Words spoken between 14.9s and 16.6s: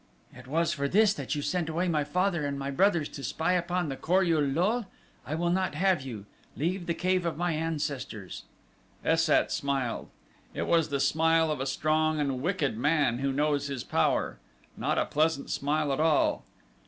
a pleasant smile at all.